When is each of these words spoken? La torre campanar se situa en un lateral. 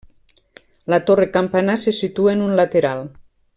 La 0.93 0.99
torre 1.09 1.27
campanar 1.35 1.77
se 1.83 1.95
situa 1.99 2.35
en 2.39 2.43
un 2.49 2.59
lateral. 2.63 3.07